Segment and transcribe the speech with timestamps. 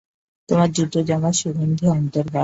[0.49, 2.39] তোমার জুতো, জামা, সুগন্ধী, অন্তর্বাস।